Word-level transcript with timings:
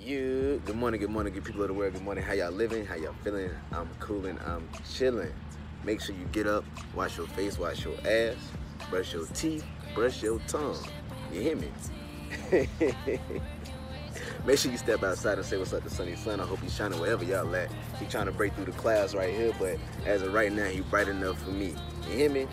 You. 0.00 0.62
Good 0.64 0.76
morning, 0.76 0.98
good 0.98 1.10
morning, 1.10 1.34
good 1.34 1.44
people 1.44 1.60
of 1.60 1.68
the 1.68 1.74
world. 1.74 1.92
Good 1.92 2.02
morning. 2.02 2.24
How 2.24 2.32
y'all 2.32 2.50
living? 2.50 2.86
How 2.86 2.94
y'all 2.94 3.14
feeling? 3.22 3.50
I'm 3.70 3.86
cooling. 3.98 4.38
I'm 4.46 4.66
chilling. 4.94 5.30
Make 5.84 6.00
sure 6.00 6.14
you 6.14 6.24
get 6.32 6.46
up, 6.46 6.64
wash 6.94 7.18
your 7.18 7.26
face, 7.26 7.58
wash 7.58 7.84
your 7.84 7.94
ass, 8.06 8.36
brush 8.88 9.12
your 9.12 9.26
teeth, 9.26 9.62
brush 9.94 10.22
your 10.22 10.38
tongue. 10.48 10.78
You 11.30 11.40
hear 11.42 11.56
me? 11.56 11.68
Make 14.46 14.58
sure 14.58 14.72
you 14.72 14.78
step 14.78 15.02
outside 15.02 15.36
and 15.36 15.46
say 15.46 15.58
what's 15.58 15.74
up 15.74 15.82
to 15.82 15.90
Sunny 15.90 16.16
Sun. 16.16 16.40
I 16.40 16.46
hope 16.46 16.60
he's 16.60 16.74
shining 16.74 16.98
wherever 16.98 17.22
y'all 17.22 17.54
at. 17.54 17.70
He 17.98 18.06
trying 18.06 18.26
to 18.26 18.32
break 18.32 18.54
through 18.54 18.66
the 18.66 18.72
clouds 18.72 19.14
right 19.14 19.34
here, 19.34 19.52
but 19.58 19.76
as 20.06 20.22
of 20.22 20.32
right 20.32 20.50
now, 20.50 20.64
he 20.64 20.80
bright 20.80 21.08
enough 21.08 21.42
for 21.42 21.50
me. 21.50 21.74
You 22.08 22.16
hear 22.16 22.30
me? 22.30 22.46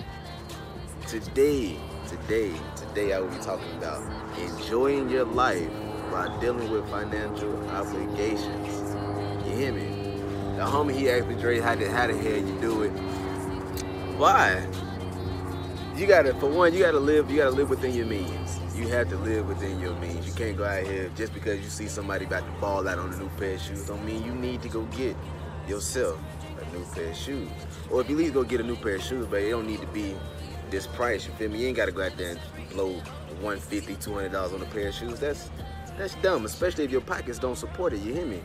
Today, 1.08 1.78
today, 2.10 2.54
today 2.76 3.14
I 3.14 3.20
will 3.20 3.30
be 3.30 3.38
talking 3.38 3.72
about 3.78 4.04
enjoying 4.38 5.10
your 5.10 5.24
life 5.24 5.70
while 6.12 6.40
dealing 6.40 6.72
with 6.72 6.90
financial 6.90 7.70
obligations. 7.70 8.96
You 9.46 9.56
hear 9.56 9.72
me? 9.72 9.86
The 10.56 10.64
homie 10.64 10.94
he 10.94 11.10
asked 11.10 11.28
me, 11.28 11.36
Dre, 11.36 11.60
how 11.60 11.76
the, 11.76 11.90
how 11.90 12.08
the 12.08 12.18
hell 12.18 12.38
you 12.38 12.58
do 12.60 12.84
it? 12.84 12.92
Why? 14.18 14.66
You 15.96 16.08
gotta, 16.08 16.34
for 16.36 16.50
one, 16.50 16.74
you 16.74 16.80
gotta 16.80 17.00
live, 17.00 17.30
you 17.30 17.38
gotta 17.38 17.52
live 17.52 17.70
within 17.70 17.94
your 17.94 18.06
means. 18.06 18.60
You 18.76 18.88
have 18.90 19.10
to 19.10 19.18
live 19.18 19.48
within 19.48 19.80
your 19.80 19.96
means. 19.96 20.28
You 20.28 20.34
can't 20.34 20.58
go 20.58 20.64
out 20.64 20.84
here 20.84 21.10
just 21.16 21.34
because 21.34 21.60
you 21.60 21.70
see 21.70 21.88
somebody 21.88 22.26
about 22.26 22.46
to 22.46 22.62
ball 22.62 22.88
out 22.88 23.00
on 23.00 23.14
a 23.14 23.18
new 23.18 23.30
pair 23.38 23.56
of 23.56 23.62
shoes. 23.62 23.88
Don't 23.88 24.06
mean 24.06 24.24
you 24.24 24.34
need 24.34 24.62
to 24.62 24.70
go 24.70 24.84
get 24.98 25.16
yourself 25.68 26.20
a 26.60 26.76
new 26.78 26.86
pair 26.94 27.10
of 27.10 27.16
shoes. 27.18 27.50
Or 27.90 28.02
if 28.02 28.10
you 28.10 28.16
least 28.16 28.34
go 28.34 28.44
get 28.44 28.62
a 28.62 28.64
new 28.64 28.76
pair 28.76 28.96
of 28.96 29.02
shoes, 29.02 29.26
but 29.28 29.42
it 29.42 29.50
don't 29.50 29.66
need 29.66 29.82
to 29.82 29.88
be 29.88 30.16
this 30.70 30.86
price. 30.86 31.26
You 31.26 31.34
feel 31.34 31.50
me? 31.50 31.62
You 31.62 31.68
ain't 31.68 31.78
gotta 31.78 31.92
go 31.92 32.04
out 32.04 32.16
there 32.18 32.32
and 32.32 32.70
blow 32.70 32.94
150 33.42 33.96
$200 33.96 34.54
on 34.54 34.62
a 34.62 34.66
pair 34.66 34.90
of 34.90 34.94
shoes. 34.94 35.20
That's 35.20 35.50
that's 35.98 36.16
dumb, 36.16 36.46
especially 36.46 36.84
if 36.84 36.92
your 36.92 37.02
pockets 37.02 37.40
don't 37.40 37.58
support 37.58 37.94
it. 37.94 38.00
You 38.00 38.14
hear 38.14 38.26
me? 38.26 38.42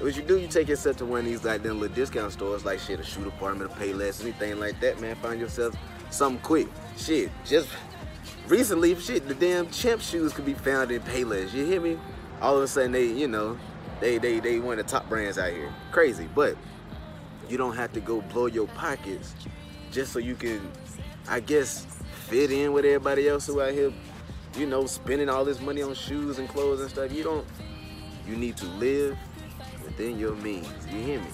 What 0.00 0.16
you 0.16 0.22
do, 0.22 0.38
you 0.38 0.48
take 0.48 0.68
yourself 0.68 0.96
to 0.98 1.06
one 1.06 1.20
of 1.20 1.26
these 1.26 1.44
like 1.44 1.62
them 1.62 1.80
little 1.80 1.94
discount 1.94 2.32
stores, 2.32 2.64
like 2.64 2.78
shit, 2.78 3.00
a 3.00 3.04
shoe 3.04 3.24
department, 3.24 3.70
a 3.70 3.74
Payless, 3.74 4.22
anything 4.22 4.58
like 4.58 4.78
that, 4.80 5.00
man. 5.00 5.16
Find 5.16 5.40
yourself 5.40 5.74
something 6.10 6.42
quick. 6.42 6.68
Shit, 6.96 7.30
just 7.44 7.68
recently, 8.48 8.94
shit, 8.96 9.26
the 9.26 9.34
damn 9.34 9.70
champ 9.70 10.00
shoes 10.00 10.32
could 10.32 10.46
be 10.46 10.54
found 10.54 10.90
in 10.90 11.00
Payless. 11.02 11.52
You 11.52 11.64
hear 11.64 11.80
me? 11.80 11.98
All 12.40 12.56
of 12.56 12.62
a 12.62 12.68
sudden, 12.68 12.92
they, 12.92 13.06
you 13.06 13.28
know, 13.28 13.58
they 14.00 14.18
they 14.18 14.40
they 14.40 14.58
one 14.58 14.78
of 14.78 14.86
the 14.86 14.90
top 14.90 15.08
brands 15.08 15.38
out 15.38 15.52
here. 15.52 15.72
Crazy, 15.92 16.28
but 16.34 16.56
you 17.48 17.56
don't 17.56 17.76
have 17.76 17.92
to 17.92 18.00
go 18.00 18.20
blow 18.20 18.46
your 18.46 18.66
pockets 18.68 19.34
just 19.90 20.12
so 20.12 20.18
you 20.18 20.34
can, 20.34 20.60
I 21.28 21.40
guess, 21.40 21.86
fit 22.26 22.50
in 22.50 22.72
with 22.72 22.84
everybody 22.84 23.28
else 23.28 23.46
who 23.46 23.62
out 23.62 23.72
here, 23.72 23.92
you 24.58 24.66
know, 24.66 24.86
spending 24.86 25.28
all 25.28 25.44
this 25.44 25.60
money 25.60 25.82
on 25.82 25.94
shoes 25.94 26.38
and 26.38 26.48
clothes 26.48 26.80
and 26.80 26.90
stuff. 26.90 27.12
You 27.12 27.22
don't. 27.22 27.46
You 28.26 28.36
need 28.36 28.56
to 28.58 28.66
live 28.66 29.16
within 29.84 30.18
your 30.18 30.34
means. 30.36 30.68
You 30.90 31.00
hear 31.00 31.20
me? 31.20 31.26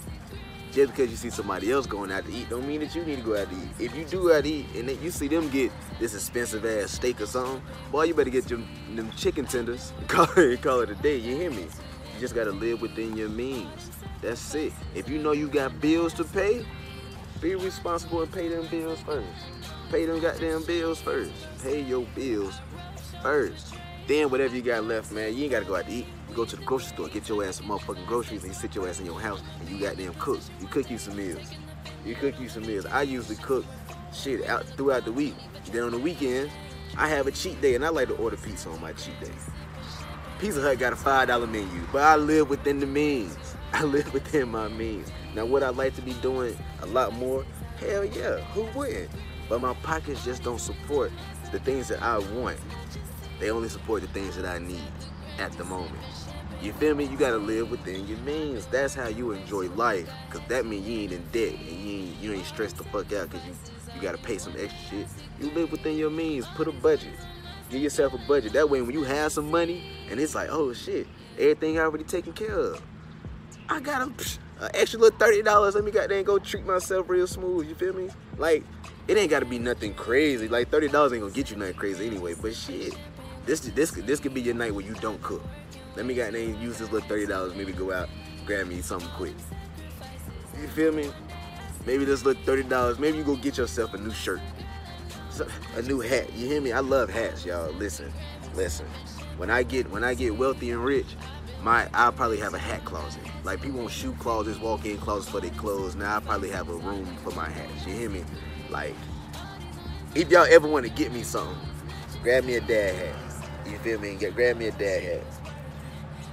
Just 0.73 0.93
because 0.93 1.11
you 1.11 1.17
see 1.17 1.31
somebody 1.31 1.71
else 1.71 1.87
going 1.87 2.11
out 2.11 2.25
to 2.25 2.33
eat, 2.33 2.49
don't 2.49 2.67
mean 2.67 2.81
that 2.81 2.95
you 2.95 3.05
need 3.05 3.17
to 3.17 3.23
go 3.23 3.39
out 3.39 3.49
to 3.51 3.55
eat. 3.55 3.69
If 3.79 3.95
you 3.95 4.05
do 4.05 4.33
out 4.33 4.45
to 4.45 4.51
eat 4.51 4.67
and 4.75 4.91
you 5.03 5.11
see 5.11 5.29
them 5.29 5.51
get 5.51 5.71
this 6.01 6.15
expensive 6.15 6.65
ass 6.65 6.93
steak 6.93 7.21
or 7.21 7.27
something, 7.27 7.63
boy, 7.91 8.05
you 8.05 8.15
better 8.15 8.31
get 8.31 8.47
them, 8.47 8.67
them 8.95 9.11
chicken 9.13 9.45
tenders. 9.45 9.93
Call 10.09 10.27
it, 10.37 10.63
call 10.63 10.81
it 10.81 10.91
a 10.91 10.95
day. 10.95 11.17
You 11.19 11.37
hear 11.37 11.51
me? 11.51 11.63
You 11.63 12.21
just 12.21 12.35
gotta 12.35 12.53
live 12.53 12.81
within 12.81 13.17
your 13.17 13.29
means. 13.29 13.91
That's 14.23 14.55
it. 14.55 14.73
If 14.95 15.09
you 15.11 15.19
know 15.19 15.33
you 15.33 15.49
got 15.49 15.79
bills 15.81 16.15
to 16.15 16.25
pay, 16.25 16.65
be 17.41 17.55
responsible 17.55 18.23
and 18.23 18.33
pay 18.33 18.49
them 18.49 18.67
bills 18.69 19.01
first. 19.01 19.27
Pay 19.91 20.07
them 20.07 20.21
goddamn 20.21 20.65
bills 20.65 21.01
first. 21.03 21.33
Pay 21.63 21.83
your 21.83 22.07
bills 22.15 22.59
first. 23.23 23.75
Then 24.07 24.31
whatever 24.31 24.55
you 24.55 24.63
got 24.63 24.85
left, 24.85 25.13
man, 25.13 25.35
you 25.35 25.45
ain't 25.45 25.53
gotta 25.53 25.65
go 25.65 25.77
out 25.77 25.87
to 25.87 25.93
eat. 25.93 26.07
You 26.29 26.35
go 26.35 26.45
to 26.45 26.57
the 26.57 26.65
grocery 26.65 26.89
store, 26.89 27.09
get 27.09 27.29
your 27.29 27.45
ass 27.45 27.57
some 27.57 27.69
motherfucking 27.69 28.07
groceries, 28.07 28.43
and 28.43 28.53
you 28.53 28.59
sit 28.59 28.75
your 28.75 28.89
ass 28.89 28.99
in 28.99 29.07
your 29.07 29.21
house 29.21 29.43
and 29.61 29.69
you 29.69 29.79
goddamn 29.79 30.15
cook. 30.15 30.41
You 30.61 30.67
cook 30.67 30.91
you 30.91 30.99
some 30.99 31.17
meals. 31.17 31.51
You 32.05 32.15
cook 32.17 32.39
you 32.41 32.49
some 32.49 32.67
meals. 32.67 32.85
I 32.87 33.03
usually 33.03 33.37
cook 33.37 33.65
shit 34.13 34.47
out 34.47 34.67
throughout 34.77 35.05
the 35.05 35.13
week. 35.13 35.35
Then 35.71 35.85
on 35.85 35.93
the 35.93 35.99
weekends, 35.99 36.53
I 36.97 37.09
have 37.09 37.27
a 37.27 37.31
cheat 37.31 37.61
day, 37.61 37.75
and 37.75 37.85
I 37.85 37.91
like 37.91 38.09
to 38.09 38.15
order 38.15 38.37
pizza 38.37 38.69
on 38.69 38.81
my 38.81 38.93
cheat 38.93 39.19
day. 39.21 39.31
Pizza 40.41 40.61
Hut 40.61 40.79
got 40.79 40.93
a 40.93 40.97
five 40.97 41.29
dollar 41.29 41.47
menu, 41.47 41.87
but 41.93 42.03
I 42.03 42.17
live 42.17 42.51
within 42.51 42.81
the 42.81 42.87
means. 42.87 43.37
I 43.73 43.85
live 43.85 44.13
within 44.13 44.51
my 44.51 44.69
means. 44.69 45.11
Now, 45.35 45.47
would 45.47 45.63
I 45.63 45.71
like 45.71 45.95
to 45.95 46.03
be 46.03 46.13
doing 46.15 46.59
a 46.83 46.87
lot 46.87 47.15
more? 47.15 47.47
Hell 47.79 48.05
yeah, 48.05 48.39
who 48.53 48.65
wouldn't? 48.77 49.09
But 49.49 49.61
my 49.61 49.75
pockets 49.75 50.25
just 50.25 50.43
don't 50.43 50.61
support 50.61 51.13
the 51.53 51.61
things 51.61 51.89
that 51.89 52.03
I 52.03 52.19
want. 52.19 52.59
They 53.43 53.51
only 53.51 53.69
support 53.69 54.03
the 54.03 54.09
things 54.09 54.37
that 54.37 54.47
I 54.47 54.61
need 54.61 54.93
at 55.41 55.51
the 55.59 55.65
moment. 55.65 55.99
You 56.63 56.73
feel 56.75 56.95
me? 56.95 57.07
You 57.07 57.17
gotta 57.17 57.39
live 57.39 57.73
within 57.73 58.07
your 58.07 58.19
means. 58.19 58.67
That's 58.67 58.95
how 58.95 59.09
you 59.09 59.33
enjoy 59.33 59.69
life. 59.71 60.09
Cause 60.31 60.43
that 60.47 60.65
means 60.65 60.87
you 60.87 61.01
ain't 61.01 61.13
in 61.13 61.25
debt 61.33 61.55
and 61.55 61.69
you 61.69 61.93
ain't, 61.93 62.21
you 62.21 62.33
ain't 62.35 62.47
stressed 62.47 62.77
the 62.77 62.85
fuck 62.85 63.13
out 63.13 63.31
cause 63.31 63.41
you, 63.45 63.53
you 63.97 64.01
gotta 64.01 64.19
pay 64.19 64.39
some 64.39 64.53
extra 64.57 64.79
shit. 64.89 65.09
You 65.41 65.51
live 65.51 65.73
within 65.73 65.97
your 65.99 66.09
means. 66.09 66.47
Put 66.55 66.69
a 66.69 66.73
budget. 66.73 67.15
Give 67.69 67.83
yourself 67.83 68.15
a 68.15 68.19
budget. 68.29 68.53
That 68.53 68.71
way 68.71 68.81
when 68.81 68.93
you 68.93 69.03
have 69.03 69.33
some 69.33 69.51
money 69.51 69.91
and 70.09 70.21
it's 70.21 70.37
like, 70.37 70.49
oh 70.49 70.73
shit, 70.73 71.09
everything 71.37 71.81
already 71.81 72.05
taken 72.05 72.33
care 72.33 72.57
of. 72.57 72.81
I 73.69 73.81
got 73.81 74.09
a, 74.09 74.67
a 74.67 74.71
extra 74.73 75.01
little 75.01 75.19
thirty 75.19 75.43
dollars. 75.43 75.75
Let 75.75 75.83
me 75.83 75.91
goddamn 75.91 76.23
go 76.23 76.39
treat 76.39 76.65
myself 76.65 77.09
real 77.11 77.27
smooth. 77.27 77.69
You 77.69 77.75
feel 77.75 77.93
me? 77.93 78.09
Like 78.39 78.63
it 79.09 79.17
ain't 79.17 79.31
gotta 79.31 79.47
be 79.47 79.59
nothing 79.59 79.95
crazy. 79.95 80.47
Like 80.47 80.71
thirty 80.71 80.87
dollars 80.87 81.13
ain't 81.13 81.23
gonna 81.23 81.35
get 81.35 81.51
you 81.51 81.57
nothing 81.57 81.75
crazy 81.75 82.07
anyway. 82.07 82.35
But 82.41 82.55
shit, 82.55 82.95
this 83.47 83.61
this 83.61 83.91
this 83.91 84.21
could 84.21 84.35
be 84.35 84.41
your 84.41 84.55
night 84.55 84.75
where 84.75 84.85
you 84.85 84.95
don't 84.95 85.21
cook. 85.23 85.43
Let 85.97 86.07
me 86.07 86.15
goddamn 86.15 86.61
use 86.61 86.79
this 86.79 86.91
little 86.91 87.09
thirty 87.09 87.27
dollars. 87.27 87.55
Maybe 87.55 87.73
go 87.73 87.93
out, 87.93 88.09
grab 88.47 88.67
me 88.67 88.81
something 88.81 89.11
quick. 89.11 89.35
You 90.61 90.69
feel 90.69 90.93
me? 90.93 91.11
Maybe 91.87 92.05
this 92.05 92.25
little 92.25 92.43
thirty 92.45 92.63
dollars. 92.63 92.99
Maybe 92.99 93.19
you 93.19 93.25
go 93.25 93.37
get 93.37 93.59
yourself 93.59 93.95
a 93.95 93.99
new 93.99 94.13
shirt, 94.13 94.41
a 95.77 95.83
new 95.83 96.01
hat. 96.01 96.33
You 96.35 96.47
hear 96.47 96.61
me? 96.61 96.73
I 96.73 96.81
love 96.81 97.11
hats, 97.11 97.45
y'all. 97.45 97.73
Listen, 97.73 98.13
listen. 98.55 98.87
When 99.37 99.51
I 99.51 99.63
get 99.63 99.91
when 99.91 100.05
I 100.05 100.15
get 100.15 100.37
wealthy 100.37 100.71
and 100.71 100.85
rich, 100.85 101.17
my 101.63 101.89
I'll 101.93 102.13
probably 102.13 102.39
have 102.39 102.55
a 102.55 102.59
hat 102.59 102.85
closet. 102.85 103.23
Like 103.45 103.61
people 103.61 103.81
want 103.81 103.91
shoe 103.91 104.15
closets, 104.21 104.61
walk-in 104.61 104.99
closets 104.99 105.31
for 105.31 105.41
their 105.41 105.51
clothes. 105.51 105.97
Now 105.97 106.17
I 106.17 106.21
probably 106.21 106.51
have 106.51 106.69
a 106.69 106.75
room 106.75 107.07
for 107.25 107.31
my 107.33 107.49
hats. 107.49 107.87
You 107.87 107.95
hear 107.95 108.11
me? 108.11 108.25
Like 108.71 108.95
if 110.15 110.31
y'all 110.31 110.47
ever 110.49 110.69
want 110.69 110.87
to 110.87 110.93
get 110.93 111.13
me 111.13 111.23
something, 111.23 111.57
grab 112.23 112.45
me 112.45 112.55
a 112.55 112.61
dad 112.61 112.95
hat. 112.95 113.32
You 113.67 113.79
feel 113.79 114.01
me? 114.01 114.17
Get 114.17 114.35
grab 114.35 114.57
me 114.57 114.69
a 114.69 114.73
dad 114.73 115.03
hat, 115.03 115.23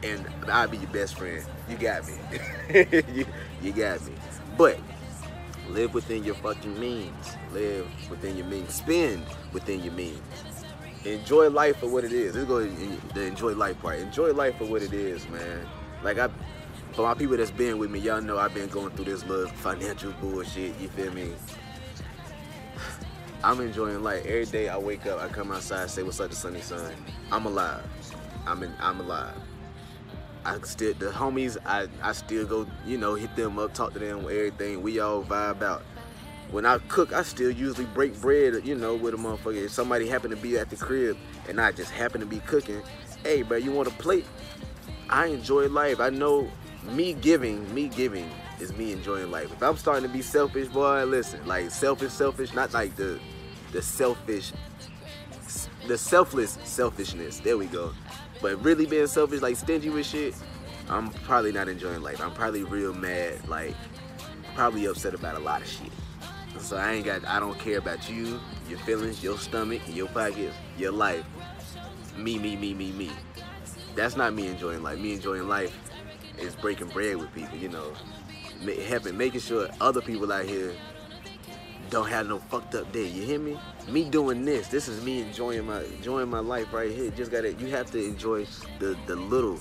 and 0.03 0.27
I'll 0.49 0.67
be 0.67 0.77
your 0.77 0.89
best 0.89 1.15
friend. 1.15 1.43
You 1.69 1.77
got 1.77 2.07
me. 2.07 2.13
you, 3.13 3.25
you 3.61 3.71
got 3.71 4.05
me. 4.05 4.13
But 4.57 4.79
live 5.69 5.93
within 5.93 6.23
your 6.23 6.35
fucking 6.35 6.79
means. 6.79 7.37
Live 7.51 7.87
within 8.09 8.37
your 8.37 8.47
means. 8.47 8.73
Spend 8.73 9.23
within 9.53 9.83
your 9.83 9.93
means. 9.93 10.19
Enjoy 11.05 11.49
life 11.49 11.77
for 11.77 11.87
what 11.87 12.03
it 12.03 12.11
is. 12.11 12.35
Let's 12.35 12.47
go 12.47 12.59
the 12.59 13.21
enjoy 13.21 13.53
life 13.53 13.79
part. 13.81 13.99
Enjoy 13.99 14.33
life 14.33 14.57
for 14.57 14.65
what 14.65 14.81
it 14.81 14.93
is, 14.93 15.27
man. 15.29 15.65
Like 16.03 16.17
I, 16.17 16.29
for 16.93 17.03
my 17.03 17.13
people 17.13 17.37
that's 17.37 17.51
been 17.51 17.77
with 17.77 17.89
me, 17.89 17.99
y'all 17.99 18.21
know 18.21 18.37
I've 18.37 18.53
been 18.53 18.67
going 18.67 18.89
through 18.91 19.05
this 19.05 19.25
little 19.25 19.47
financial 19.47 20.11
bullshit. 20.13 20.77
You 20.79 20.89
feel 20.89 21.13
me? 21.13 21.31
I'm 23.41 23.61
enjoying 23.61 24.03
life. 24.03 24.25
Every 24.25 24.45
day 24.45 24.67
I 24.67 24.77
wake 24.77 25.05
up, 25.05 25.21
I 25.21 25.29
come 25.29 25.51
outside, 25.51 25.89
say 25.89 26.03
what's 26.03 26.19
up 26.19 26.29
to 26.29 26.35
sunny 26.35 26.59
sun. 26.59 26.93
I'm 27.31 27.45
alive. 27.45 27.83
I'm 28.45 28.63
in, 28.63 28.73
I'm 28.79 28.99
alive. 28.99 29.35
I 30.43 30.59
still 30.63 30.93
the 30.93 31.07
homies, 31.07 31.57
I, 31.65 31.87
I 32.01 32.11
still 32.11 32.45
go, 32.45 32.67
you 32.85 32.97
know, 32.97 33.15
hit 33.15 33.35
them 33.37 33.57
up, 33.57 33.73
talk 33.73 33.93
to 33.93 33.99
them, 33.99 34.19
everything. 34.25 34.81
We 34.81 34.99
all 34.99 35.23
vibe 35.23 35.61
out. 35.61 35.83
When 36.51 36.65
I 36.65 36.79
cook, 36.89 37.13
I 37.13 37.21
still 37.21 37.51
usually 37.51 37.85
break 37.85 38.19
bread, 38.19 38.65
you 38.65 38.75
know, 38.75 38.95
with 38.95 39.13
a 39.13 39.17
motherfucker. 39.17 39.65
If 39.65 39.71
somebody 39.71 40.07
happen 40.07 40.31
to 40.31 40.37
be 40.37 40.57
at 40.57 40.69
the 40.69 40.75
crib 40.75 41.15
and 41.47 41.61
I 41.61 41.71
just 41.71 41.91
happen 41.91 42.19
to 42.19 42.27
be 42.27 42.39
cooking, 42.39 42.81
hey, 43.23 43.43
bro, 43.43 43.57
you 43.57 43.71
want 43.71 43.87
a 43.87 43.91
plate? 43.91 44.25
I 45.09 45.27
enjoy 45.27 45.67
life. 45.67 46.01
I 46.01 46.09
know 46.09 46.49
me 46.91 47.13
giving, 47.13 47.73
me 47.73 47.87
giving 47.87 48.29
is 48.59 48.73
me 48.73 48.91
enjoying 48.91 49.31
life. 49.31 49.51
If 49.51 49.61
I'm 49.61 49.77
starting 49.77 50.03
to 50.03 50.09
be 50.09 50.21
selfish, 50.21 50.67
boy, 50.67 51.03
listen, 51.05 51.45
like 51.45 51.71
selfish, 51.71 52.11
selfish, 52.11 52.53
not 52.53 52.73
like 52.73 52.95
the 52.95 53.19
the 53.71 53.81
selfish, 53.81 54.51
the 55.87 55.97
selfless 55.97 56.57
selfishness. 56.63 57.39
There 57.39 57.57
we 57.57 57.67
go. 57.67 57.93
But 58.41 58.63
really 58.63 58.85
being 58.85 59.07
selfish, 59.07 59.41
like 59.41 59.55
stingy 59.55 59.89
with 59.89 60.05
shit, 60.05 60.33
I'm 60.89 61.11
probably 61.11 61.51
not 61.51 61.67
enjoying 61.67 62.01
life. 62.01 62.21
I'm 62.21 62.31
probably 62.31 62.63
real 62.63 62.93
mad, 62.93 63.47
like 63.47 63.75
probably 64.55 64.85
upset 64.85 65.13
about 65.13 65.35
a 65.35 65.39
lot 65.39 65.61
of 65.61 65.67
shit. 65.67 65.91
So 66.59 66.77
I 66.77 66.93
ain't 66.93 67.05
got, 67.05 67.25
I 67.25 67.39
don't 67.39 67.57
care 67.59 67.77
about 67.77 68.09
you, 68.09 68.39
your 68.67 68.79
feelings, 68.79 69.23
your 69.23 69.37
stomach, 69.37 69.81
your 69.87 70.07
pockets, 70.07 70.55
your 70.77 70.91
life. 70.91 71.23
Me, 72.17 72.37
me, 72.37 72.55
me, 72.55 72.73
me, 72.73 72.91
me. 72.91 73.11
That's 73.95 74.17
not 74.17 74.33
me 74.33 74.47
enjoying 74.47 74.83
life. 74.83 74.99
Me 74.99 75.13
enjoying 75.13 75.47
life 75.47 75.77
is 76.37 76.55
breaking 76.55 76.87
bread 76.89 77.17
with 77.17 77.33
people, 77.33 77.57
you 77.57 77.69
know, 77.69 77.93
helping, 78.87 79.17
making 79.17 79.41
sure 79.41 79.69
other 79.79 80.01
people 80.01 80.31
out 80.31 80.45
here 80.45 80.73
don't 81.89 82.07
have 82.07 82.27
no 82.27 82.37
fucked 82.37 82.75
up 82.75 82.91
day. 82.91 83.07
You 83.07 83.23
hear 83.23 83.39
me? 83.39 83.59
Me 83.87 84.03
doing 84.03 84.45
this. 84.45 84.67
This 84.67 84.87
is 84.87 85.03
me 85.03 85.21
enjoying 85.21 85.65
my 85.65 85.83
enjoying 85.83 86.29
my 86.29 86.39
life 86.39 86.71
right 86.71 86.91
here. 86.91 87.09
Just 87.11 87.31
gotta. 87.31 87.53
You 87.53 87.67
have 87.67 87.89
to 87.91 88.03
enjoy 88.03 88.45
the 88.79 88.97
the 89.07 89.15
little 89.15 89.57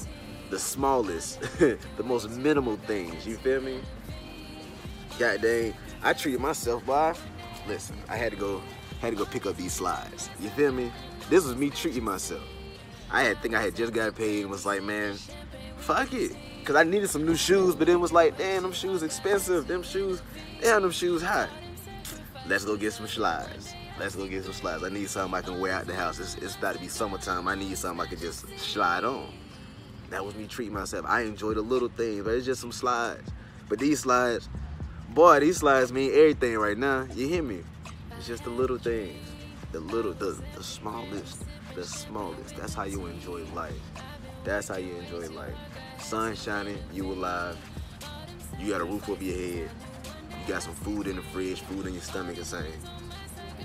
the 0.51 0.59
smallest, 0.59 1.41
the 1.59 1.79
most 2.05 2.31
minimal 2.31 2.77
things. 2.87 3.27
You 3.27 3.37
feel 3.39 3.61
me? 3.61 3.81
God 5.19 5.43
dang, 5.43 5.75
I 6.03 6.13
treated 6.13 6.41
myself 6.41 6.85
by. 6.87 7.15
Listen, 7.67 7.97
I 8.09 8.17
had 8.17 8.33
to 8.33 8.39
go, 8.39 8.63
had 9.01 9.11
to 9.11 9.17
go 9.17 9.25
pick 9.25 9.47
up 9.47 9.57
these 9.57 9.73
slides. 9.73 10.31
You 10.41 10.49
feel 10.51 10.73
me? 10.73 10.93
This 11.29 11.45
was 11.45 11.57
me 11.57 11.71
treating 11.71 12.05
myself. 12.05 12.43
I 13.11 13.23
had 13.23 13.41
think 13.43 13.55
I 13.55 13.63
had 13.63 13.75
just 13.75 13.93
got 13.93 14.15
paid 14.15 14.43
and 14.43 14.51
was 14.51 14.65
like, 14.67 14.83
man, 14.83 15.17
fuck 15.77 16.13
it. 16.13 16.33
Cause 16.69 16.77
I 16.77 16.83
needed 16.83 17.09
some 17.09 17.25
new 17.25 17.35
shoes, 17.35 17.75
but 17.75 17.87
then 17.87 17.99
was 17.99 18.13
like, 18.13 18.37
damn, 18.37 18.63
them 18.63 18.73
shoes 18.73 19.03
expensive. 19.03 19.67
Them 19.67 19.83
shoes, 19.83 20.21
damn, 20.61 20.83
them 20.83 20.91
shoes 20.91 21.23
hot. 21.23 21.49
Let's 22.47 22.67
go 22.67 22.77
get 22.77 22.93
some 22.93 23.07
slides. 23.07 23.73
Let's 23.99 24.15
go 24.15 24.27
get 24.27 24.45
some 24.45 24.53
slides. 24.53 24.85
I 24.85 24.91
need 24.91 25.09
something 25.09 25.35
I 25.35 25.41
can 25.41 25.61
wear 25.61 25.73
out 25.73 25.87
the 25.87 25.95
house. 25.95 26.19
It's, 26.19 26.35
it's 26.35 26.57
about 26.57 26.75
to 26.75 26.79
be 26.79 26.89
summertime. 26.89 27.49
I 27.49 27.55
need 27.55 27.79
something 27.79 28.07
I 28.07 28.07
can 28.07 28.19
just 28.19 28.47
slide 28.59 29.05
on. 29.05 29.33
That 30.11 30.23
was 30.23 30.35
me 30.35 30.47
treating 30.47 30.75
myself. 30.75 31.07
I 31.09 31.23
enjoy 31.23 31.55
the 31.55 31.63
little 31.63 31.89
things, 31.89 32.23
but 32.23 32.35
it's 32.35 32.45
just 32.45 32.61
some 32.61 32.73
slides. 32.73 33.31
But 33.71 33.79
these 33.79 34.01
slides, 34.01 34.51
boy, 35.09 35.41
these 35.41 35.57
slides 35.57 35.91
mean 35.91 36.11
everything 36.11 36.59
right 36.59 36.77
now. 36.77 37.09
You 37.15 37.29
hear 37.29 37.43
me? 37.43 37.61
It's 38.19 38.27
just 38.27 38.45
the 38.45 38.51
little 38.51 38.77
things. 38.77 39.27
The 39.73 39.81
little, 39.81 40.13
the, 40.13 40.39
the 40.55 40.63
smallest, 40.63 41.47
the 41.75 41.85
smallest. 41.85 42.59
That's 42.59 42.75
how 42.75 42.85
you 42.85 43.07
enjoy 43.07 43.45
life. 43.55 43.73
That's 44.45 44.69
how 44.69 44.77
you 44.77 44.95
enjoy 44.97 45.31
life. 45.31 45.57
Sun 45.99 46.37
shining, 46.37 46.79
you 46.93 47.11
alive. 47.13 47.57
You 48.59 48.73
got 48.73 48.81
a 48.81 48.85
roof 48.85 49.09
over 49.09 49.23
your 49.23 49.37
head. 49.37 49.71
You 50.31 50.53
got 50.53 50.63
some 50.63 50.75
food 50.75 51.07
in 51.07 51.17
the 51.17 51.23
fridge, 51.23 51.61
food 51.61 51.87
in 51.87 51.93
your 51.93 52.03
stomach, 52.03 52.37
and 52.37 52.47
saying, 52.47 52.73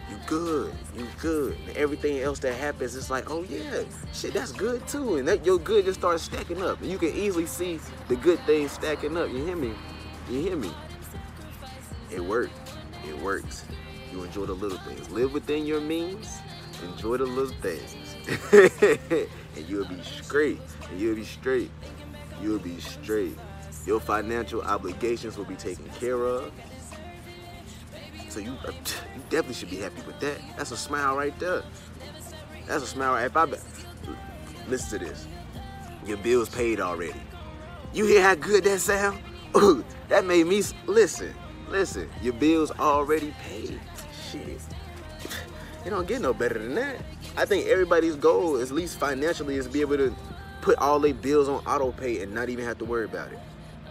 you 0.09 0.17
good, 0.27 0.73
you 0.97 1.07
good. 1.19 1.55
And 1.67 1.77
everything 1.77 2.19
else 2.19 2.39
that 2.39 2.53
happens, 2.53 2.95
it's 2.95 3.09
like, 3.09 3.31
oh 3.31 3.43
yeah, 3.43 3.83
shit, 4.13 4.33
that's 4.33 4.51
good 4.51 4.85
too. 4.87 5.17
And 5.17 5.27
that 5.27 5.45
your 5.45 5.57
good 5.59 5.85
just 5.85 5.99
starts 5.99 6.23
stacking 6.23 6.61
up. 6.61 6.81
And 6.81 6.91
you 6.91 6.97
can 6.97 7.15
easily 7.15 7.45
see 7.45 7.79
the 8.07 8.15
good 8.15 8.39
things 8.41 8.71
stacking 8.71 9.17
up. 9.17 9.29
You 9.29 9.45
hear 9.45 9.55
me? 9.55 9.73
You 10.29 10.41
hear 10.41 10.55
me? 10.55 10.71
It 12.11 12.23
works. 12.23 12.53
It 13.07 13.17
works. 13.19 13.65
You 14.11 14.23
enjoy 14.23 14.45
the 14.45 14.53
little 14.53 14.77
things. 14.79 15.09
Live 15.09 15.33
within 15.33 15.65
your 15.65 15.81
means. 15.81 16.37
Enjoy 16.83 17.17
the 17.17 17.25
little 17.25 17.55
things. 17.61 17.95
and 19.55 19.69
you'll 19.69 19.87
be 19.87 20.01
straight. 20.03 20.59
And 20.91 20.99
you'll 20.99 21.15
be 21.15 21.25
straight. 21.25 21.71
You'll 22.41 22.59
be 22.59 22.79
straight. 22.79 23.37
Your 23.85 23.99
financial 23.99 24.61
obligations 24.61 25.37
will 25.37 25.45
be 25.45 25.55
taken 25.55 25.85
care 25.99 26.25
of. 26.25 26.51
So 28.29 28.39
you, 28.39 28.53
uh, 28.65 28.71
you 29.15 29.21
definitely 29.29 29.53
should 29.53 29.69
be 29.69 29.77
happy 29.77 30.01
with 30.07 30.19
that. 30.21 30.37
That's 30.57 30.71
a 30.71 30.77
smile 30.77 31.15
right 31.15 31.37
there. 31.39 31.63
That's 32.65 32.83
a 32.83 32.87
smile. 32.87 33.15
If 33.23 33.35
I 33.35 33.45
listen 34.67 34.99
to 34.99 35.05
this, 35.05 35.27
your 36.05 36.17
bills 36.17 36.49
paid 36.49 36.79
already. 36.79 37.19
You 37.93 38.05
hear 38.05 38.21
how 38.21 38.35
good 38.35 38.63
that 38.63 38.79
sound? 38.79 39.19
Ooh, 39.55 39.85
that 40.09 40.25
made 40.25 40.47
me 40.47 40.63
listen. 40.87 41.33
Listen, 41.69 42.09
your 42.21 42.33
bills 42.33 42.71
already 42.71 43.33
paid. 43.43 43.79
Shit, 44.31 44.47
it 45.85 45.89
don't 45.89 46.07
get 46.07 46.21
no 46.21 46.33
better 46.33 46.57
than 46.59 46.75
that. 46.75 46.97
I 47.37 47.45
think 47.45 47.67
everybody's 47.67 48.15
goal, 48.15 48.59
at 48.59 48.71
least 48.71 48.99
financially, 48.99 49.55
is 49.55 49.65
to 49.65 49.71
be 49.71 49.81
able 49.81 49.97
to 49.97 50.15
put 50.63 50.77
all 50.77 50.97
their 50.97 51.13
bills 51.13 51.49
on 51.49 51.61
auto 51.67 51.91
pay 51.91 52.21
and 52.21 52.33
not 52.33 52.47
even 52.47 52.63
have 52.63 52.77
to 52.77 52.85
worry 52.85 53.03
about 53.03 53.31
it. 53.33 53.39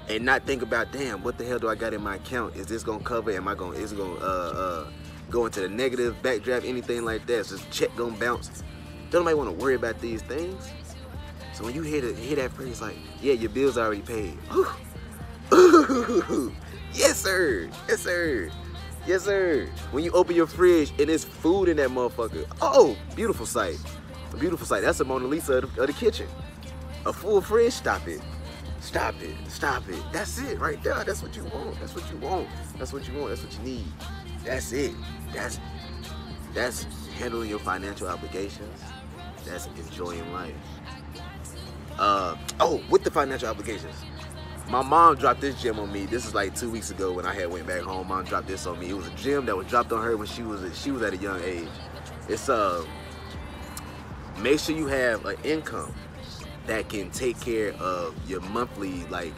And 0.08 0.24
not 0.24 0.44
think 0.46 0.62
about 0.62 0.90
damn 0.90 1.22
what 1.22 1.36
the 1.36 1.44
hell 1.44 1.58
do 1.58 1.68
I 1.68 1.74
got 1.74 1.92
in 1.92 2.02
my 2.02 2.16
account? 2.16 2.56
Is 2.56 2.66
this 2.66 2.82
gonna 2.82 3.04
cover? 3.04 3.30
Am 3.30 3.46
I 3.46 3.54
gonna 3.54 3.76
is 3.76 3.92
it 3.92 3.98
gonna 3.98 4.14
uh, 4.14 4.86
uh, 4.86 4.86
go 5.30 5.44
into 5.44 5.60
the 5.60 5.68
negative 5.68 6.16
backdraft 6.22 6.66
anything 6.66 7.04
like 7.04 7.26
that? 7.26 7.46
This 7.46 7.64
check 7.70 7.94
gonna 7.94 8.16
bounce? 8.16 8.64
Don't 9.10 9.24
nobody 9.24 9.36
want 9.36 9.50
to 9.50 9.64
worry 9.64 9.74
about 9.74 10.00
these 10.00 10.22
things. 10.22 10.70
So 11.52 11.64
when 11.64 11.74
you 11.74 11.82
hear, 11.82 12.00
the, 12.00 12.14
hear 12.14 12.36
that 12.36 12.52
phrase 12.52 12.80
like 12.80 12.96
yeah 13.20 13.34
your 13.34 13.50
bills 13.50 13.76
already 13.78 14.02
paid. 14.02 14.38
Yes 16.94 17.22
sir. 17.22 17.70
Yes 17.88 18.00
sir. 18.00 18.50
Yes 19.06 19.22
sir. 19.22 19.66
When 19.92 20.04
you 20.04 20.10
open 20.12 20.36
your 20.36 20.46
fridge 20.46 20.90
and 20.98 21.08
there's 21.08 21.24
food 21.24 21.70
in 21.70 21.78
that 21.78 21.88
motherfucker. 21.88 22.46
Oh 22.60 22.96
beautiful 23.16 23.46
sight. 23.46 23.78
A 24.32 24.36
beautiful 24.36 24.66
sight. 24.66 24.82
That's 24.82 24.98
the 24.98 25.04
Mona 25.06 25.26
Lisa 25.26 25.54
of 25.54 25.74
the, 25.74 25.82
of 25.82 25.86
the 25.86 25.94
kitchen 25.94 26.28
a 27.06 27.12
full 27.12 27.40
fridge 27.40 27.72
stop 27.72 28.06
it 28.06 28.20
Stop 28.82 29.14
it. 29.22 29.36
Stop 29.48 29.88
it. 29.88 30.02
That's 30.12 30.38
it 30.38 30.58
right 30.58 30.82
there. 30.82 31.04
That's 31.04 31.22
what 31.22 31.36
you 31.36 31.44
want. 31.44 31.78
That's 31.78 31.94
what 31.94 32.10
you 32.10 32.18
want. 32.18 32.48
That's 32.78 32.92
what 32.92 33.06
you 33.06 33.14
want. 33.14 33.28
That's 33.28 33.44
what 33.44 33.56
you 33.58 33.62
need. 33.62 33.84
That's 34.44 34.72
it. 34.72 34.92
That's 35.32 35.60
that's 36.52 36.84
handling 37.16 37.48
your 37.48 37.60
financial 37.60 38.08
obligations. 38.08 38.82
That's 39.46 39.68
enjoying 39.78 40.30
life. 40.32 40.54
Uh 41.96 42.34
oh, 42.58 42.82
with 42.90 43.04
the 43.04 43.10
financial 43.10 43.48
obligations. 43.48 43.94
My 44.68 44.82
mom 44.82 45.14
dropped 45.14 45.40
this 45.40 45.62
gem 45.62 45.78
on 45.78 45.92
me. 45.92 46.06
This 46.06 46.26
is 46.26 46.34
like 46.34 46.54
two 46.56 46.70
weeks 46.70 46.90
ago 46.90 47.12
when 47.12 47.24
I 47.24 47.34
had 47.34 47.50
went 47.52 47.68
back 47.68 47.82
home. 47.82 48.08
Mom 48.08 48.24
dropped 48.24 48.48
this 48.48 48.66
on 48.66 48.80
me. 48.80 48.90
It 48.90 48.94
was 48.94 49.06
a 49.06 49.14
gem 49.14 49.46
that 49.46 49.56
was 49.56 49.68
dropped 49.68 49.92
on 49.92 50.02
her 50.02 50.16
when 50.16 50.26
she 50.26 50.42
was 50.42 50.60
she 50.76 50.90
was 50.90 51.02
at 51.02 51.12
a 51.12 51.18
young 51.18 51.40
age. 51.44 51.68
It's 52.28 52.48
uh 52.48 52.84
make 54.40 54.58
sure 54.58 54.76
you 54.76 54.88
have 54.88 55.24
an 55.24 55.36
income 55.44 55.94
that 56.66 56.88
can 56.88 57.10
take 57.10 57.40
care 57.40 57.72
of 57.74 58.14
your 58.28 58.40
monthly 58.40 59.04
like 59.06 59.32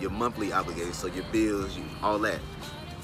your 0.00 0.10
monthly 0.10 0.52
obligations, 0.52 0.96
so 0.96 1.06
your 1.06 1.24
bills, 1.32 1.76
you 1.76 1.84
all 2.02 2.18
that. 2.20 2.40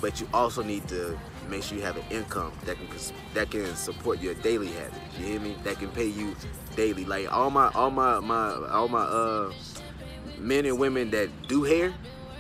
But 0.01 0.21
you 0.21 0.29
also 0.33 0.63
need 0.63 0.89
to 0.89 1.19
make 1.49 1.63
sure 1.63 1.77
you 1.77 1.85
have 1.85 1.97
an 1.97 2.05
income 2.11 2.53
that 2.65 2.77
can 2.77 2.89
that 3.35 3.51
can 3.51 3.75
support 3.75 4.21
your 4.21 4.35
daily 4.35 4.69
habits. 4.69 4.99
You 5.19 5.27
hear 5.27 5.41
me? 5.41 5.57
That 5.65 5.79
can 5.79 5.89
pay 5.91 6.07
you 6.07 6.35
daily. 6.77 7.05
Like 7.05 7.33
all 7.33 7.51
my 7.51 7.69
all 7.75 7.91
my 7.91 8.21
my 8.21 8.53
all 8.71 8.89
my 8.89 9.03
uh 9.03 9.53
men 10.39 10.65
and 10.65 10.79
women 10.79 11.11
that 11.11 11.29
do 11.49 11.65
hair, 11.65 11.93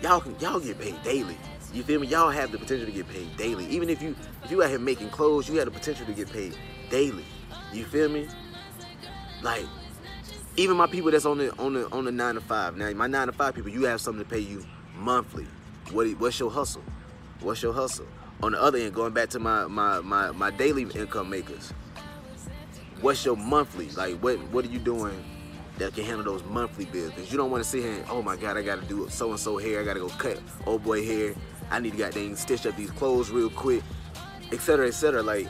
y'all 0.02 0.20
can 0.20 0.38
y'all 0.40 0.60
get 0.60 0.78
paid 0.78 1.02
daily. 1.02 1.36
You 1.72 1.82
feel 1.82 2.00
me? 2.00 2.06
Y'all 2.08 2.30
have 2.30 2.50
the 2.50 2.58
potential 2.58 2.86
to 2.86 2.92
get 2.92 3.08
paid 3.08 3.36
daily. 3.36 3.66
Even 3.66 3.90
if 3.90 4.02
you 4.02 4.16
if 4.44 4.50
you 4.50 4.62
out 4.62 4.70
here 4.70 4.78
making 4.78 5.10
clothes, 5.10 5.48
you 5.48 5.56
have 5.56 5.66
the 5.66 5.70
potential 5.70 6.06
to 6.06 6.12
get 6.12 6.30
paid 6.32 6.56
daily. 6.88 7.24
You 7.72 7.84
feel 7.84 8.08
me? 8.08 8.28
Like 9.42 9.66
even 10.56 10.76
my 10.76 10.86
people 10.86 11.10
that's 11.10 11.26
on 11.26 11.38
the 11.38 11.56
on 11.58 11.74
the 11.74 11.88
on 11.90 12.04
the 12.04 12.12
nine 12.12 12.34
to 12.34 12.40
five. 12.40 12.76
Now 12.76 12.90
my 12.92 13.06
nine 13.06 13.26
to 13.28 13.32
five 13.32 13.54
people, 13.54 13.70
you 13.70 13.84
have 13.84 14.00
something 14.00 14.24
to 14.24 14.28
pay 14.28 14.40
you 14.40 14.64
monthly. 14.96 15.46
What 15.92 16.08
what's 16.18 16.38
your 16.38 16.50
hustle? 16.50 16.82
What's 17.40 17.62
your 17.62 17.72
hustle? 17.72 18.06
On 18.42 18.52
the 18.52 18.60
other 18.60 18.78
end, 18.78 18.94
going 18.94 19.12
back 19.12 19.28
to 19.30 19.38
my 19.38 19.66
my 19.66 20.00
my, 20.00 20.30
my 20.32 20.50
daily 20.50 20.82
income 20.82 21.30
makers. 21.30 21.72
What's 23.00 23.24
your 23.24 23.36
monthly? 23.36 23.90
Like 23.90 24.16
what 24.16 24.38
what 24.50 24.64
are 24.64 24.68
you 24.68 24.78
doing 24.78 25.24
that 25.78 25.94
can 25.94 26.04
handle 26.04 26.24
those 26.24 26.44
monthly 26.44 26.84
bills? 26.84 27.12
Because 27.14 27.30
you 27.30 27.38
don't 27.38 27.50
want 27.50 27.62
to 27.62 27.68
sit 27.68 27.82
here 27.82 27.92
and 27.94 28.04
oh 28.10 28.22
my 28.22 28.36
god, 28.36 28.56
I 28.56 28.62
gotta 28.62 28.86
do 28.86 29.08
so 29.08 29.30
and 29.30 29.40
so 29.40 29.56
hair, 29.56 29.80
I 29.80 29.84
gotta 29.84 30.00
go 30.00 30.08
cut 30.08 30.40
old 30.66 30.84
boy 30.84 31.04
hair, 31.04 31.34
I 31.70 31.80
need 31.80 31.92
to 31.92 31.98
goddamn 31.98 32.36
stitch 32.36 32.66
up 32.66 32.76
these 32.76 32.90
clothes 32.90 33.30
real 33.30 33.50
quick, 33.50 33.82
etc. 34.52 34.88
etc. 34.88 35.22
Like 35.22 35.48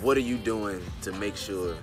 what 0.00 0.16
are 0.16 0.20
you 0.20 0.36
doing 0.36 0.80
to 1.02 1.12
make 1.12 1.36
sure 1.36 1.76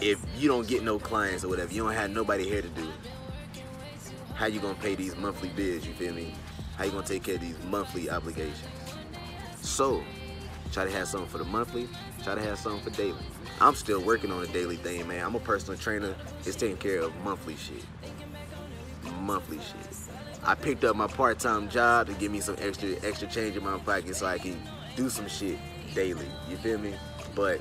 if 0.00 0.18
you 0.36 0.48
don't 0.48 0.66
get 0.66 0.82
no 0.82 0.98
clients 0.98 1.44
or 1.44 1.48
whatever, 1.48 1.72
you 1.72 1.82
don't 1.82 1.92
have 1.92 2.10
nobody 2.10 2.48
here 2.48 2.62
to 2.62 2.68
do 2.68 2.88
how 4.38 4.46
you 4.46 4.60
gonna 4.60 4.74
pay 4.74 4.94
these 4.94 5.16
monthly 5.16 5.48
bills, 5.48 5.84
you 5.84 5.92
feel 5.94 6.14
me? 6.14 6.32
How 6.76 6.84
you 6.84 6.92
gonna 6.92 7.04
take 7.04 7.24
care 7.24 7.34
of 7.34 7.40
these 7.40 7.56
monthly 7.68 8.08
obligations? 8.08 8.68
So, 9.60 10.00
try 10.70 10.84
to 10.84 10.92
have 10.92 11.08
something 11.08 11.28
for 11.28 11.38
the 11.38 11.44
monthly, 11.44 11.88
try 12.22 12.36
to 12.36 12.40
have 12.40 12.56
something 12.56 12.80
for 12.80 12.96
daily. 12.96 13.18
I'm 13.60 13.74
still 13.74 14.00
working 14.00 14.30
on 14.30 14.44
a 14.44 14.46
daily 14.46 14.76
thing, 14.76 15.08
man. 15.08 15.26
I'm 15.26 15.34
a 15.34 15.40
personal 15.40 15.76
trainer. 15.76 16.14
It's 16.44 16.54
taking 16.54 16.76
care 16.76 17.00
of 17.00 17.12
monthly 17.24 17.56
shit. 17.56 17.84
Monthly 19.22 19.56
shit. 19.56 19.96
I 20.44 20.54
picked 20.54 20.84
up 20.84 20.94
my 20.94 21.08
part-time 21.08 21.68
job 21.68 22.06
to 22.06 22.12
give 22.12 22.30
me 22.30 22.38
some 22.38 22.54
extra 22.60 22.90
extra 23.02 23.26
change 23.26 23.56
in 23.56 23.64
my 23.64 23.76
pocket 23.78 24.14
so 24.14 24.26
I 24.26 24.38
can 24.38 24.56
do 24.94 25.10
some 25.10 25.26
shit 25.26 25.58
daily. 25.96 26.26
You 26.48 26.58
feel 26.58 26.78
me? 26.78 26.94
But 27.34 27.60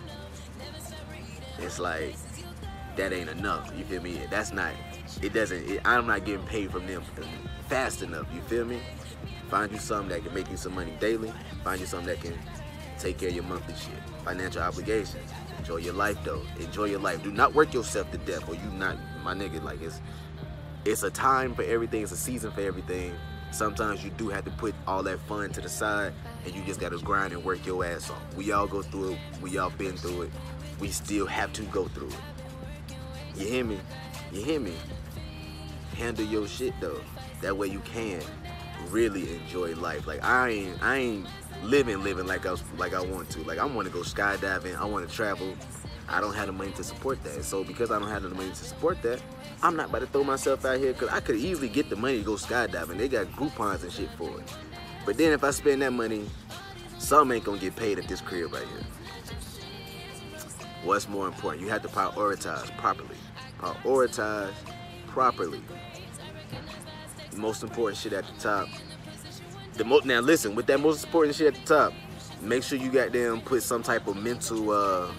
it's 1.57 1.79
like 1.79 2.15
that 2.97 3.13
ain't 3.13 3.29
enough. 3.29 3.71
You 3.77 3.83
feel 3.85 4.01
me? 4.01 4.21
That's 4.29 4.51
not. 4.51 4.73
It 5.21 5.33
doesn't. 5.33 5.69
It, 5.69 5.81
I'm 5.85 6.07
not 6.07 6.25
getting 6.25 6.45
paid 6.45 6.71
from 6.71 6.85
them 6.87 7.03
fast 7.67 8.01
enough. 8.01 8.27
You 8.33 8.41
feel 8.41 8.65
me? 8.65 8.79
Find 9.49 9.71
you 9.71 9.79
something 9.79 10.09
that 10.09 10.23
can 10.23 10.33
make 10.33 10.49
you 10.51 10.57
some 10.57 10.75
money 10.75 10.93
daily. 10.99 11.31
Find 11.63 11.79
you 11.79 11.85
something 11.85 12.07
that 12.07 12.21
can 12.21 12.37
take 12.99 13.17
care 13.17 13.29
of 13.29 13.35
your 13.35 13.43
monthly 13.45 13.75
shit. 13.75 13.93
Financial 14.25 14.61
obligations. 14.61 15.31
Enjoy 15.57 15.77
your 15.77 15.93
life 15.93 16.17
though. 16.23 16.41
Enjoy 16.59 16.85
your 16.85 16.99
life. 16.99 17.23
Do 17.23 17.31
not 17.31 17.53
work 17.53 17.73
yourself 17.73 18.11
to 18.11 18.17
death, 18.19 18.47
or 18.49 18.55
you 18.55 18.69
not 18.71 18.97
my 19.23 19.33
nigga. 19.33 19.63
Like 19.63 19.81
it's 19.81 20.01
it's 20.85 21.03
a 21.03 21.09
time 21.09 21.53
for 21.53 21.63
everything. 21.63 22.03
It's 22.03 22.11
a 22.11 22.17
season 22.17 22.51
for 22.51 22.61
everything. 22.61 23.13
Sometimes 23.51 24.03
you 24.03 24.09
do 24.11 24.27
have 24.29 24.43
to 24.45 24.51
put 24.51 24.75
all 24.85 25.03
that 25.03 25.19
fun 25.19 25.51
to 25.51 25.61
the 25.61 25.69
side, 25.69 26.13
and 26.45 26.53
you 26.53 26.63
just 26.65 26.79
gotta 26.79 26.97
grind 26.97 27.31
and 27.33 27.43
work 27.43 27.65
your 27.65 27.85
ass 27.85 28.09
off. 28.09 28.21
We 28.35 28.51
all 28.51 28.67
go 28.67 28.81
through 28.81 29.13
it. 29.13 29.19
We 29.41 29.57
all 29.57 29.69
been 29.69 29.95
through 29.95 30.23
it. 30.23 30.31
We 30.79 30.89
still 30.89 31.25
have 31.25 31.53
to 31.53 31.63
go 31.63 31.87
through 31.87 32.09
it. 32.09 32.36
You 33.37 33.45
hear 33.45 33.63
me? 33.63 33.79
You 34.31 34.41
hear 34.41 34.59
me? 34.59 34.73
Handle 35.95 36.25
your 36.25 36.47
shit 36.47 36.73
though. 36.81 36.99
That 37.41 37.55
way 37.55 37.67
you 37.67 37.79
can 37.81 38.21
really 38.89 39.35
enjoy 39.35 39.75
life. 39.75 40.07
Like 40.07 40.23
I 40.23 40.49
ain't 40.49 40.83
I 40.83 40.97
ain't 40.97 41.27
living 41.63 42.03
living 42.03 42.25
like 42.25 42.47
I 42.47 42.51
was 42.51 42.63
like 42.77 42.95
I 42.95 43.01
want 43.01 43.29
to. 43.31 43.43
Like 43.43 43.59
I 43.59 43.65
want 43.65 43.87
to 43.87 43.93
go 43.93 43.99
skydiving. 43.99 44.75
I 44.75 44.85
want 44.85 45.07
to 45.07 45.15
travel. 45.15 45.53
I 46.09 46.19
don't 46.19 46.33
have 46.33 46.47
the 46.47 46.51
money 46.53 46.71
to 46.71 46.83
support 46.83 47.23
that. 47.25 47.43
So 47.43 47.63
because 47.63 47.91
I 47.91 47.99
don't 47.99 48.09
have 48.09 48.23
the 48.23 48.29
money 48.29 48.49
to 48.49 48.55
support 48.55 49.03
that, 49.03 49.21
I'm 49.61 49.75
not 49.75 49.89
about 49.89 49.99
to 49.99 50.07
throw 50.07 50.23
myself 50.23 50.65
out 50.65 50.79
here 50.79 50.93
because 50.93 51.09
I 51.09 51.19
could 51.19 51.35
easily 51.35 51.69
get 51.69 51.91
the 51.91 51.95
money 51.95 52.17
to 52.17 52.23
go 52.23 52.33
skydiving. 52.33 52.97
They 52.97 53.07
got 53.07 53.35
coupons 53.35 53.83
and 53.83 53.91
shit 53.91 54.09
for 54.17 54.39
it. 54.39 54.57
But 55.05 55.17
then 55.17 55.31
if 55.31 55.43
I 55.43 55.51
spend 55.51 55.83
that 55.83 55.93
money, 55.93 56.27
some 56.97 57.31
ain't 57.31 57.43
gonna 57.43 57.59
get 57.59 57.75
paid 57.75 57.99
at 57.99 58.07
this 58.07 58.19
crib 58.19 58.51
right 58.51 58.65
here. 58.67 58.83
What's 60.83 61.09
more 61.09 61.27
important? 61.27 61.61
You 61.61 61.69
have 61.69 61.81
to 61.81 61.89
prioritize 61.89 62.75
properly. 62.77 63.16
Prioritize 63.59 64.53
properly. 65.07 65.61
The 67.31 67.37
most 67.37 67.63
important 67.63 67.97
shit 67.97 68.13
at 68.13 68.25
the 68.25 68.39
top. 68.39 68.67
The 69.73 69.83
mo- 69.83 70.01
now 70.05 70.21
listen, 70.21 70.55
with 70.55 70.65
that 70.67 70.79
most 70.79 71.03
important 71.05 71.35
shit 71.35 71.53
at 71.53 71.65
the 71.65 71.75
top, 71.75 71.93
make 72.41 72.63
sure 72.63 72.77
you 72.77 72.89
got 72.91 73.11
them 73.11 73.41
put 73.41 73.63
some 73.63 73.83
type 73.83 74.07
of 74.07 74.15
mental 74.15 74.71
uh 74.71 75.11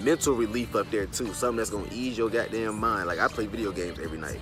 mental 0.00 0.34
relief 0.34 0.74
up 0.76 0.90
there 0.90 1.06
too. 1.06 1.32
Something 1.32 1.56
that's 1.56 1.70
gonna 1.70 1.88
ease 1.92 2.18
your 2.18 2.30
goddamn 2.30 2.78
mind. 2.78 3.06
Like 3.06 3.18
I 3.18 3.28
play 3.28 3.46
video 3.46 3.72
games 3.72 3.98
every 3.98 4.18
night. 4.18 4.40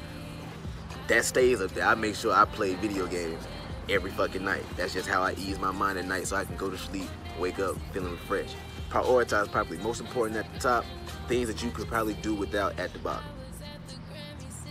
That 1.08 1.24
stays 1.24 1.60
up 1.60 1.72
there. 1.72 1.86
I 1.86 1.94
make 1.94 2.14
sure 2.14 2.32
I 2.32 2.44
play 2.44 2.74
video 2.74 3.06
games 3.06 3.42
every 3.88 4.10
fucking 4.10 4.44
night. 4.44 4.64
That's 4.76 4.94
just 4.94 5.08
how 5.08 5.22
I 5.22 5.34
ease 5.34 5.58
my 5.58 5.70
mind 5.70 5.98
at 5.98 6.06
night 6.06 6.26
so 6.26 6.36
I 6.36 6.44
can 6.44 6.56
go 6.56 6.70
to 6.70 6.78
sleep, 6.78 7.08
wake 7.38 7.58
up 7.58 7.76
feeling 7.92 8.12
refreshed. 8.12 8.56
Prioritize 8.90 9.50
properly. 9.50 9.78
Most 9.78 10.00
important 10.00 10.38
at 10.38 10.52
the 10.54 10.60
top, 10.60 10.84
things 11.28 11.48
that 11.48 11.62
you 11.62 11.70
could 11.70 11.88
probably 11.88 12.14
do 12.14 12.34
without 12.34 12.78
at 12.78 12.92
the 12.92 12.98
bottom. 13.00 13.24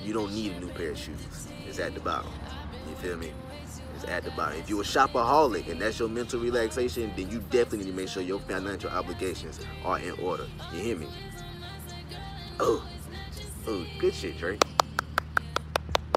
You 0.04 0.14
don't 0.14 0.34
need 0.34 0.52
a 0.54 0.60
new 0.60 0.68
pair 0.70 0.92
of 0.92 0.98
shoes. 0.98 1.48
It's 1.66 1.80
at 1.80 1.94
the 1.94 2.02
bottom. 2.02 2.32
You 2.90 2.96
feel 2.96 3.18
me? 3.18 3.32
It's 3.96 4.04
at 4.06 4.24
the 4.24 4.32
bottom. 4.32 4.60
If 4.60 4.70
you're 4.70 4.82
a 4.82 4.84
shopaholic 4.84 5.70
and 5.70 5.82
that's 5.82 5.98
your 6.00 6.10
mental 6.10 6.40
relaxation, 6.40 7.14
then 7.16 7.30
you 7.30 7.40
definitely 7.50 7.86
need 7.86 7.92
to 7.92 7.94
make 7.94 8.10
sure 8.10 8.22
your 8.22 8.40
financial 8.40 8.90
obligations 8.90 9.60
are 9.86 10.00
in 10.00 10.12
order. 10.20 10.46
You 10.74 10.80
hear 10.80 10.98
me? 10.98 11.08
Oh, 12.60 12.86
oh, 13.68 13.86
good 14.00 14.14
shit, 14.14 14.38
Drake. 14.38 14.62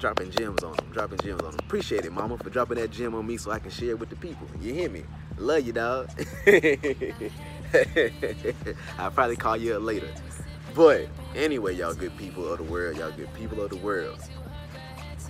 Dropping 0.01 0.31
gems 0.33 0.63
on 0.63 0.77
them, 0.77 0.91
dropping 0.93 1.19
gems 1.19 1.43
on 1.43 1.53
them. 1.53 1.61
Appreciate 1.61 2.05
it, 2.05 2.13
mama, 2.13 2.37
for 2.39 2.51
dropping 2.51 2.79
that 2.79 2.91
gem 2.91 3.15
on 3.15 3.27
me 3.27 3.37
so 3.37 3.51
I 3.51 3.59
can 3.59 3.71
share 3.71 3.91
it 3.91 3.99
with 3.99 4.11
the 4.11 4.17
people. 4.17 4.47
You 4.61 4.75
hear 4.75 4.91
me? 4.91 5.05
Love 5.39 5.67
you, 5.67 5.73
dog. 5.73 6.11
I'll 8.99 9.11
probably 9.11 9.37
call 9.37 9.57
you 9.57 9.75
up 9.75 9.83
later. 9.83 10.09
But 10.75 11.09
anyway, 11.37 11.75
y'all 11.75 11.95
good 11.95 12.17
people 12.17 12.51
of 12.51 12.59
the 12.59 12.65
world, 12.65 12.97
y'all 12.97 13.13
good 13.13 13.33
people 13.35 13.61
of 13.61 13.71
the 13.71 13.77
world. 13.77 14.19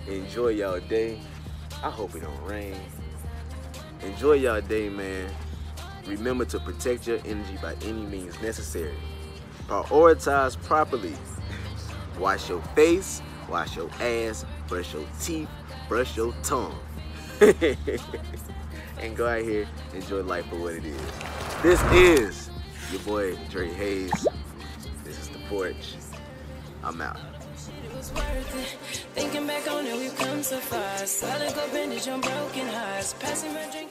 Enjoy 0.07 0.49
y'all 0.49 0.79
day. 0.79 1.19
I 1.83 1.89
hope 1.91 2.15
it 2.15 2.21
don't 2.21 2.43
rain. 2.43 2.75
Enjoy 4.01 4.33
y'all 4.33 4.61
day, 4.61 4.89
man. 4.89 5.29
Remember 6.07 6.45
to 6.45 6.59
protect 6.59 7.07
your 7.07 7.19
energy 7.25 7.57
by 7.61 7.75
any 7.83 8.05
means 8.05 8.41
necessary. 8.41 8.95
Prioritize 9.67 10.61
properly. 10.63 11.13
Wash 12.19 12.49
your 12.49 12.61
face, 12.73 13.21
wash 13.47 13.75
your 13.75 13.91
ass, 14.01 14.43
brush 14.67 14.93
your 14.93 15.05
teeth, 15.21 15.49
brush 15.87 16.17
your 16.17 16.33
tongue. 16.41 16.75
and 17.39 19.15
go 19.15 19.27
out 19.27 19.43
here, 19.43 19.67
enjoy 19.93 20.21
life 20.23 20.45
for 20.47 20.55
what 20.55 20.73
it 20.73 20.85
is. 20.85 21.01
This 21.61 21.79
is 21.91 22.49
your 22.91 23.01
boy 23.01 23.35
Dre 23.49 23.69
Hayes. 23.69 24.27
Porch. 25.49 25.95
I'm 26.83 27.01
out. 27.01 27.17
Thinking 29.15 29.47
back 29.47 29.69
on 29.71 29.85
it, 29.85 29.97
we've 29.97 30.15
come 30.17 30.43
so 30.43 30.57
far. 30.57 31.05
Solid 31.05 31.53
bandage 31.73 32.07
on 32.07 32.21
broken 32.21 32.67
hearts. 32.67 33.13
Passing 33.19 33.53
my 33.53 33.65
drink. 33.71 33.86